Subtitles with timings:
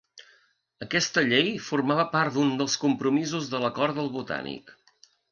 [0.83, 4.73] Aquesta llei formava part d'un dels compromisos de l'Acord del Botànic.